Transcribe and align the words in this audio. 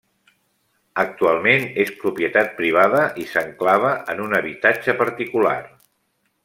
Actualment 1.01 1.67
és 1.83 1.91
propietat 2.05 2.49
privada 2.63 3.05
i 3.25 3.29
s'enclava 3.35 3.95
en 4.15 4.27
un 4.27 4.37
habitatge 4.39 5.01
particular. 5.07 5.59